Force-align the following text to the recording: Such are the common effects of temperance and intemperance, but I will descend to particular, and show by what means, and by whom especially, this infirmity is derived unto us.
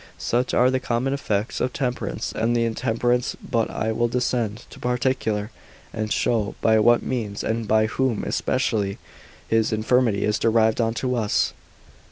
Such 0.17 0.51
are 0.55 0.71
the 0.71 0.79
common 0.79 1.13
effects 1.13 1.61
of 1.61 1.73
temperance 1.73 2.31
and 2.31 2.57
intemperance, 2.57 3.35
but 3.35 3.69
I 3.69 3.91
will 3.91 4.07
descend 4.07 4.65
to 4.71 4.79
particular, 4.79 5.51
and 5.93 6.11
show 6.11 6.55
by 6.59 6.79
what 6.79 7.03
means, 7.03 7.43
and 7.43 7.67
by 7.67 7.85
whom 7.85 8.23
especially, 8.23 8.97
this 9.49 9.71
infirmity 9.71 10.23
is 10.25 10.39
derived 10.39 10.81
unto 10.81 11.13
us. 11.13 11.53